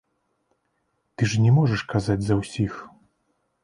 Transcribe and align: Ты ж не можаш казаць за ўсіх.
Ты 1.15 1.29
ж 1.33 1.43
не 1.45 1.51
можаш 1.59 1.81
казаць 1.95 2.21
за 2.31 2.43
ўсіх. 2.43 2.85